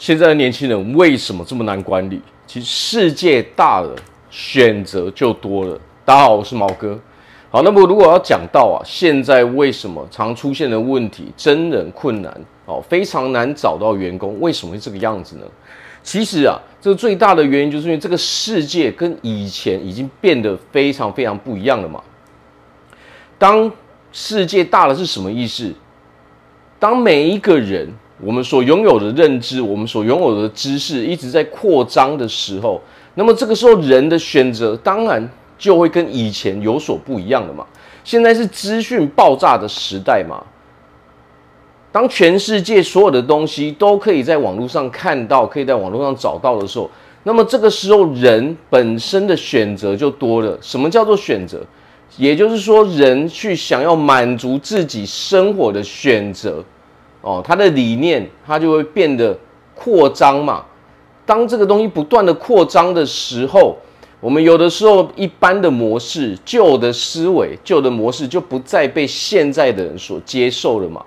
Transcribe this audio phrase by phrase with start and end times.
[0.00, 2.18] 现在的年轻人为什么这么难管理？
[2.46, 3.94] 其实世界大了，
[4.30, 5.78] 选择就多了。
[6.06, 6.98] 大家好，我是毛哥。
[7.50, 12.34] 好，那么如果要讲到啊，现在为什么常出现的问题，真人困难
[12.64, 15.44] 哦，非常难找到员工，为什么会这个样子呢？
[16.02, 22.02] 其实啊，这个最大的原因就是因为这个世界跟以前已经变得非常非常不一样了嘛。
[23.36, 23.70] 当
[24.12, 25.70] 世界大了是什么意思？
[26.78, 27.86] 当每一个人
[28.22, 32.80] 我们所拥有的认知，我们所拥有的知识一直在扩张的时候，
[33.14, 35.26] 那么这个时候人的选择当然
[35.58, 37.66] 就会跟以前有所不一样了嘛。
[38.04, 40.42] 现在是资讯爆炸的时代嘛。
[41.92, 46.88] 当全世界所有的东西都可以在网络上看到，可以在网络上找到的时候，
[47.24, 50.56] 那么这个时候人本身的选择就多了。
[50.60, 51.60] 什么叫做选择？
[52.16, 56.62] 也就是说，人去想要满足自己生活的选择，
[57.22, 59.38] 哦，他的理念他就会变得
[59.74, 60.64] 扩张嘛。
[61.26, 63.76] 当这个东西不断的扩张的时候，
[64.20, 71.04] 我们有的时候一般的模式、旧的思维、旧的模式就不再被现在的人所接受了嘛。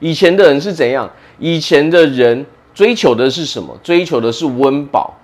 [0.00, 1.10] 以前的人是怎样？
[1.38, 2.44] 以前的人
[2.74, 3.76] 追求的是什么？
[3.82, 5.14] 追求的是温饱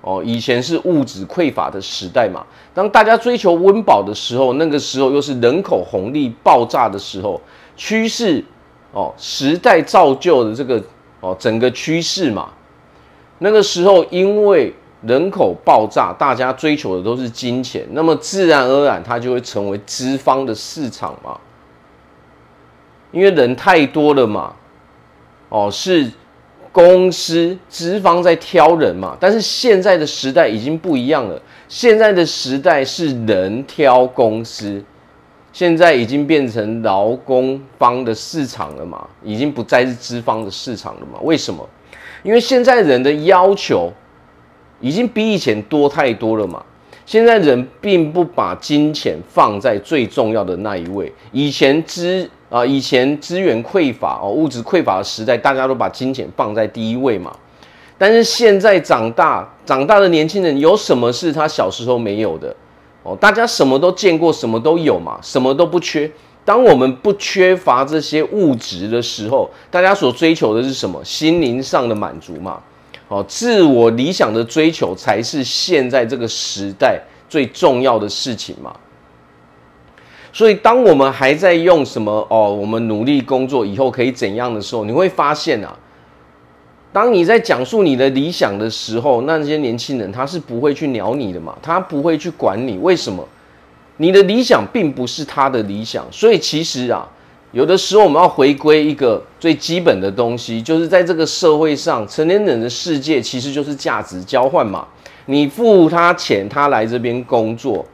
[0.00, 0.22] 哦。
[0.24, 2.44] 以前是物质匮乏的时代嘛。
[2.74, 7.40] 当大家追求温饱的时候，那个时候又是人口红利爆炸的时候，
[7.76, 8.44] 趋势
[8.92, 10.82] 哦，时代造就的这个
[11.20, 12.50] 哦，整个趋势嘛。
[13.38, 21.38] 那个时候因为人口爆炸，大家追求的都是金钱，那么自然而然它就会成为资方的市场嘛。
[23.12, 24.52] 因为人太多了嘛，
[25.48, 26.10] 哦，是
[26.70, 34.84] 公司资方在挑人嘛，但是现在的时代已经不一样了，现在的时代是人挑公司，
[35.58, 41.18] 现在已经变成劳工方的市场了嘛，已经不再是资方的市场了嘛？
[41.22, 41.68] 为什么？
[42.22, 43.92] 因为现在人的要求
[44.80, 46.62] 已经比以前多太多了嘛，
[47.04, 52.30] 现在人并不把金钱放在最重要的那一位，以前资。
[52.50, 57.30] 啊，以前资源匮乏哦，物质匮乏的时代，大家都把金钱放在第一位嘛。
[57.98, 62.54] 但是现在长大长大的年轻人，有什么是他小时候没有的？
[63.02, 66.10] 哦，大家什么都见过，什么都有嘛，什么都不缺。
[66.44, 71.02] 当我们不缺乏这些物质的时候，大家所追求的是什么？
[71.04, 72.60] 心灵上的满足嘛。
[73.08, 78.74] 哦，自我理想的追求才是现在这个时代最重要的事情嘛。
[80.30, 85.74] 所以，当我们还在用什么哦，我们努力工作以后可以怎样的时候，你会发现啊，
[86.98, 92.76] 当你在讲述你的理想的时候，那些年轻人他是不会去鸟你的嘛，他不会去管你。
[92.78, 93.24] 为什么？
[93.98, 96.04] 你的理想并不是他的理想。
[96.10, 97.08] 所以，其实啊，
[97.52, 104.84] 有的时候我们要回归一个最基本的东西，就是在这个社会上，成年人的世界其实就是价值交换嘛。
[105.26, 107.86] 你付他钱，他来这边工作。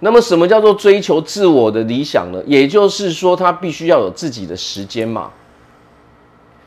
[0.00, 2.42] 那么，什么叫做追求自我的理想呢？
[2.48, 5.30] 也就是说，他必须要有自己的时间嘛。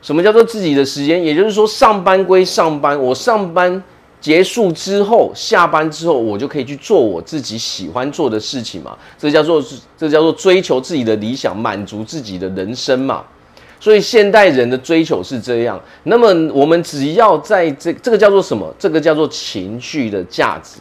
[0.02, 1.22] 什么叫做自己的时间？
[1.24, 3.84] 也就是说，上班归上班，我上班
[4.22, 8.98] 结束之后，下班之后，我就可以去做我自己喜欢做的事情嘛。
[9.18, 9.64] 这叫做
[9.98, 13.24] 这叫做追求自己的理想，满足自己的人生嘛。
[13.80, 15.80] 所以，现代人的追求是这样。
[16.04, 18.74] 那么，我们只要在这这个叫做什么？
[18.80, 20.80] 这个叫做情绪的价值。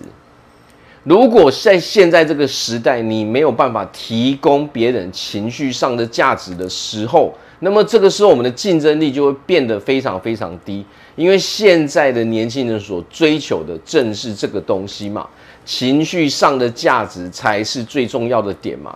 [1.07, 10.85] 如果在现在这个时代，你没有办法提供别人情绪上的价值的时候，那么这个时候我们的竞争力就会变得非常非常低。
[11.15, 15.25] 因为现在的年轻人所追求的正是这个东西嘛，
[15.65, 18.93] 情绪上的价值才是最重要的点嘛。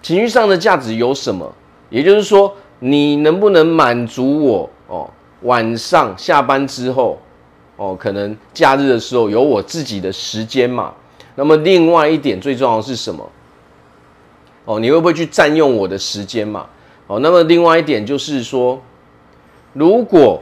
[0.00, 1.52] 情绪上的价值有什么？
[1.90, 4.70] 也就是说，你能不能满足我？
[4.86, 5.10] 哦，
[5.42, 7.18] 晚上下班之后，
[7.74, 10.94] 哦，可能假日的时候有我自己的时间嘛。
[11.34, 13.28] 那么另外一点最重要的是什么？
[14.64, 16.66] 哦，你会不会去占用我的时间嘛？
[17.06, 18.80] 哦，那么另外一点就是说，
[19.72, 20.40] 如果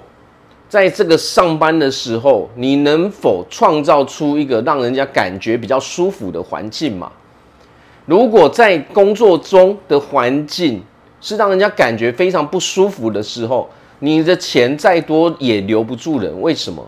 [0.69, 7.10] 在这个上班的时候，你能否创造出一个让人家感觉比较舒服的环境嘛？
[8.04, 10.83] 如果在工作中的环境
[11.21, 13.68] 是让人家感觉非常不舒服的时候，
[14.01, 16.86] 你的钱再多也留不住人，为什么？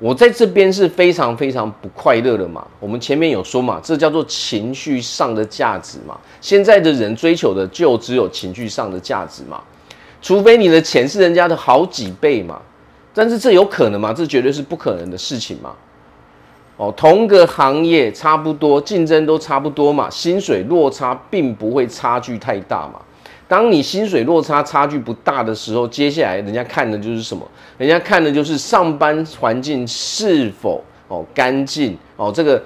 [0.00, 2.66] 我在这边是非常非常不快乐的嘛。
[2.80, 6.18] 我们前面有说嘛，这叫做情绪上的价值嘛。
[6.40, 9.62] 现在的人追求的就只有情绪上的价值嘛，
[10.22, 12.60] 除非你的钱是人家的好几倍嘛。
[13.12, 14.12] 但是这有可能吗？
[14.12, 15.74] 这绝对是不可能的事情嘛。
[16.78, 22.98] 哦，同个行业差不多，竞争都差不多嘛，薪水落差并不会差距太大嘛。
[23.50, 27.44] 当你薪水落差差距不大的时候，接下来人家看的就是什么？
[27.78, 32.62] 人家看的就是上班环境是否哦干净哦，这个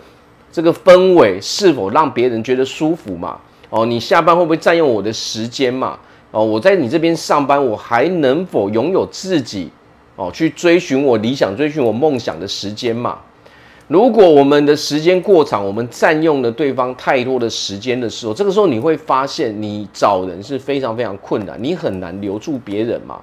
[0.53, 3.41] 这个氛围是否让别人觉得舒服嘛？
[3.71, 5.99] 哦，你下班会不会占用我的时间嘛？
[6.31, 9.71] 哦，我在你这边上班，我还能否拥有自己
[10.17, 13.19] 哦去追寻我理想、追寻我梦想的时间嘛？
[13.87, 23.21] 如果我们的时间过长，我们占用了对方太多的时间的时候，这个时候你会发现，你找人是非常非常困难，你很难留住别人嘛。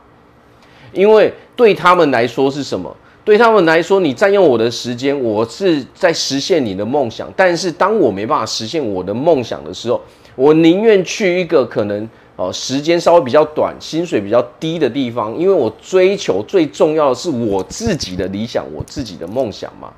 [0.93, 2.95] 因为对他们来说是什么？
[3.23, 7.31] 对他们来说，你占用我的时间，我是在实现你的梦想。
[7.35, 9.99] 但是当我没办法实现我的梦想的时候，
[10.35, 19.91] 我宁愿去一个可能哦时间稍微比较短、薪水比较低的地方，因为我追求最重要的是我自己的理想、我自己的梦想嘛。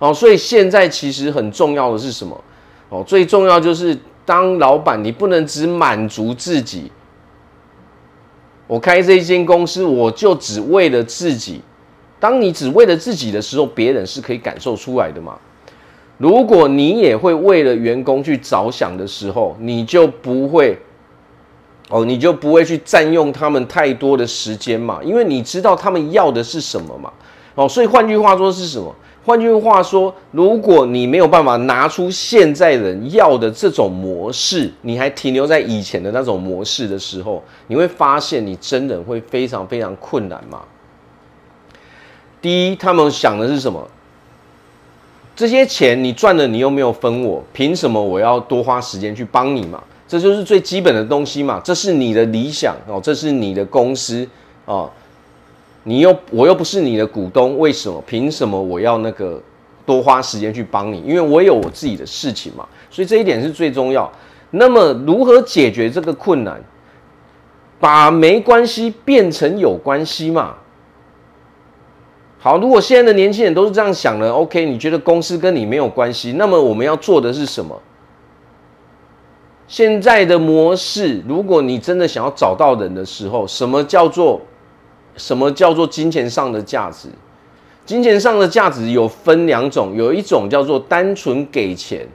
[0.00, 2.44] 哦，所以现在其实很重要的是什么？
[2.88, 6.90] 哦，最重要就是当老板，你不能只满足自己。
[8.66, 11.60] 我开这一间公司，我就只为了自己。
[12.18, 15.38] 当你只为了自己的时候，别人是可以感受出来的嘛。
[16.18, 20.78] 如果你也会为了员工去着想的时候，你就不会，
[21.88, 27.12] 哦，你就不会去占用他们太多的时间嘛，因为你知道他们要的是什么嘛。
[27.54, 28.94] 哦，所以换句话说是什么？
[29.24, 40.62] 换句话说，如果你没有办法拿出现在人要的这种模式，你还停留在以前的那种模式的时候，你会发现你真的会非常非常困难嘛。
[42.40, 43.86] 第一，他们想的是什么？
[45.36, 49.82] 这些钱你赚了，你又没有分我，凭什么我要多花时间去帮你嘛？
[50.08, 51.60] 这就是最基本的东西嘛。
[51.62, 54.26] 这是你的理想哦，这是你的公司
[54.64, 54.90] 哦。
[55.82, 58.02] 你又我又不是你的股东，为什么？
[58.06, 59.42] 凭什么我要那个
[59.86, 61.02] 多花时间去帮你？
[61.02, 64.10] 因为我有我自己的事情嘛，所以这一点是最重要。
[64.50, 66.62] 那么如何解决这个困难？
[67.78, 70.54] 把没关系变成有关系嘛。
[72.38, 74.66] 好，如果现在的年轻人都是这样想的，OK？
[74.66, 77.80] 你觉得公司跟你没有关系，那么我们要做的是什么？
[79.66, 84.40] 现在的模式，如果你真的想要找到人的时候，什么叫做？
[85.16, 87.08] 什么叫做金钱上的价值？
[87.86, 92.06] 金钱上的价值有分两种，有一种叫做单纯给钱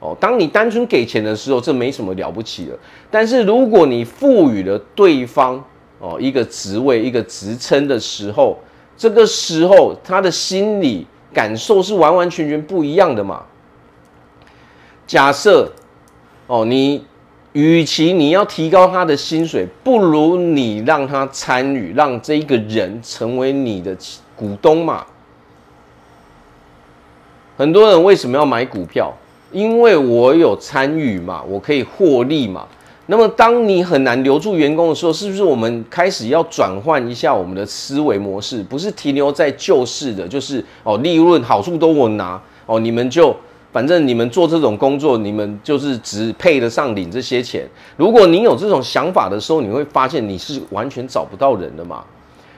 [0.00, 0.16] 哦。
[0.18, 2.76] 当你单纯给钱的时候，这没什么了不起的。
[3.10, 5.62] 但是如果你赋予了对方
[6.00, 8.58] 哦一个职位、一个职称的时候，
[8.96, 13.44] 这个时候他的心理感受是完完全全不一样的嘛。
[15.06, 15.70] 假设
[16.46, 17.04] 哦你。
[17.52, 23.94] 与其你要提高他的薪水，不如你让他参与，让这一个人成为你的
[24.34, 25.04] 股东嘛。
[27.58, 29.12] 很多人为什么要买股票？
[29.52, 32.66] 因为我有参与嘛，我可以获利嘛。
[33.06, 38.62] 那么，当你很难留住员工的时候，是不是我们开始要转换一下我们的思维模式？
[38.62, 43.36] 不是停留在旧式的，就是哦，利润好处都我拿哦，你们就。
[43.72, 47.66] 反正你们做这种工作，你们就是只配得上领这些钱。
[47.96, 52.04] 如果你有这种想法的时候，你会发现你是完全找不到人的嘛，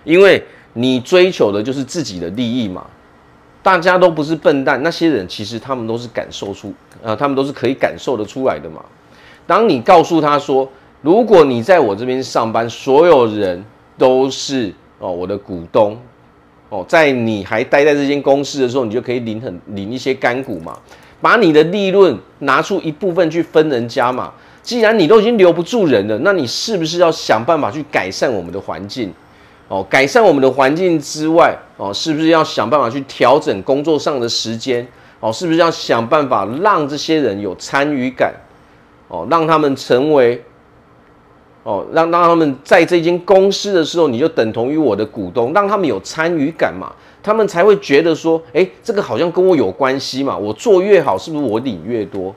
[0.02, 2.84] 因为你追求的就是自己的利益嘛。
[3.62, 6.70] 大家都不是笨蛋，那些人其实他们都是感受出，
[7.00, 8.84] 呃，他们都是可以感受得出来的嘛。
[9.46, 10.68] 当你告诉他说，
[11.00, 13.64] 如果你在我这边上班，所有人
[13.96, 15.96] 都是哦我的股东。
[16.74, 20.76] 哦，在你还待在这间公司的时候，你就可以领很领一些干股嘛，
[21.20, 24.32] 把你的利润拿出一部分去分人家嘛。
[24.60, 29.12] 既然你都已经留不住人了，那你是不是要想办法去改善我们的环境？
[29.68, 34.84] 哦，改善我们的环境之外，哦，是不是要想办法去调整工作上的时间？
[35.20, 38.34] 哦，是不是要想办法让这些人有参与感？
[39.06, 40.42] 哦，让他们成为。
[41.64, 46.92] 哦，让让他们在这间公司的时候，你就等同于我的股东，让他们有参与感嘛，
[47.22, 52.34] 他们才会觉得说，诶，这个好像跟我有关系嘛，我做越好，是不是我领越多？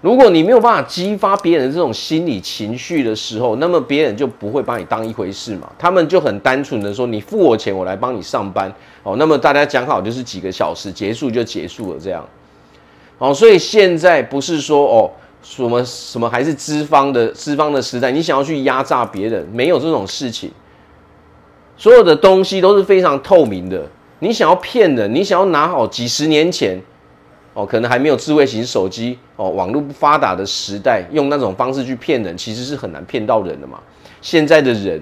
[0.00, 8.72] 如果你没有办法激发别人这种心理情绪的时候，那么别人就不会把你当一回事嘛，他们就很单纯的说，你付我钱，我来帮你上班，
[9.02, 12.24] 哦，那么大家讲好就是几个小时结束就结束了这样，
[13.18, 15.10] 哦，所以现在不是说哦。
[15.48, 18.10] 什么什么还是资方的资方的时代？
[18.10, 20.50] 你想要去压榨别人，没有这种事情。
[21.76, 23.86] 所有的东西都是非常透明的。
[24.18, 26.78] 你想要骗人，你想要拿好几十年前
[27.54, 33.78] 哦，可能还没有智慧型手机哦，网络不发达的时代，用那种方式去骗人，其实是很难骗到人的嘛。
[34.20, 35.00] 现在的人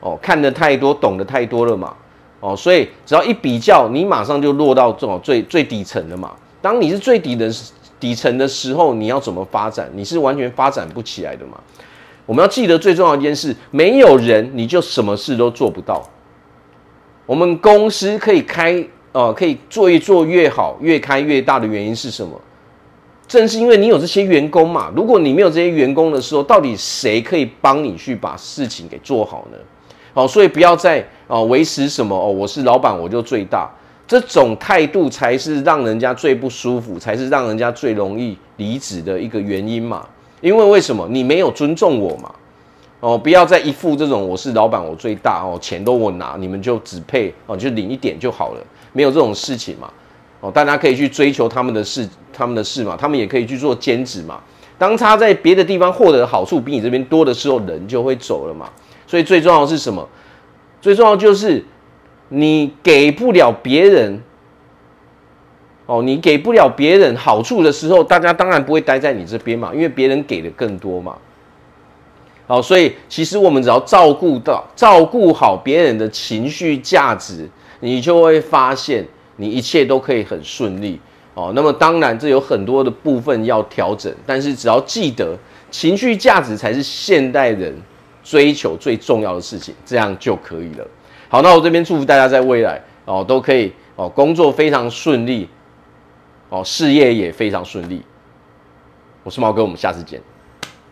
[0.00, 1.96] 哦，看得太多，懂得太多了嘛。
[2.40, 6.32] 哦，所以只要一比较，你马上就落到这种最最底层的嘛。
[6.60, 7.50] 当你是最底的。
[8.04, 9.90] 底层的时候，你要怎么发展？
[9.94, 11.58] 你是完全发展不起来的嘛。
[12.26, 16.06] 我们要记得最重要一件事：没有人你就什么事都做不到。
[17.24, 22.38] 我们公司可以开，呃，可以做一做越好，越开越大的原因是什么？
[23.26, 24.92] 正是因为你有这些员工嘛。
[24.94, 29.56] 如果你没有这些员工的时候，到底谁可以帮你去把事情给做好呢？
[30.12, 33.70] 哦，所以不要再哦维持什么哦，我是老板我就最大，
[34.06, 40.06] 这种态度才是让人家最不舒服，才是让人家最容易离职的一个原因嘛。
[40.40, 41.08] 因为为什么？
[41.10, 42.30] 你没有尊重我嘛。
[43.00, 48.60] 哦，不要再一副这种我是老板我最大哦，钱都我拿，你们就只配哦就领一点就好了，
[48.92, 49.90] 没有这种事情嘛。
[50.40, 54.40] 哦，大家可以去追求他们的事，他们的事嘛，他们也可以去做兼职嘛。
[54.78, 58.68] 当他在别的地方获得好处比你这边多的时候，人就会走了嘛。
[59.06, 60.06] 所以最重要是什么？
[60.80, 61.64] 最重要就是
[62.34, 64.20] 你给不了别人
[65.86, 71.16] 哦，你给不了别人好处的时候，大家当然不会待在你这边嘛，因为别人给的更多嘛。
[72.46, 77.48] 好，所以其实我们只要照顾到、照顾好别人的情绪价值，
[77.80, 79.06] 你就会发现。
[79.36, 80.96] 你一切都可以很顺利
[81.34, 81.52] 哦。
[81.56, 85.36] 那么当然，这有很多的部分要调整，但是只要记得
[85.72, 87.74] 情绪价值才是现代人
[88.22, 90.86] 追求最重要的事情，这样就可以了。
[91.34, 95.48] 好，那我这边祝福大家在未来哦都可以哦工作非常顺利
[96.48, 98.00] 哦，事业也非常顺利。
[99.24, 100.22] 我是毛哥，我们下次见。